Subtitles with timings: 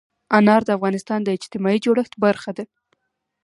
[0.37, 2.65] انار د افغانستان د اجتماعي جوړښت برخه ده.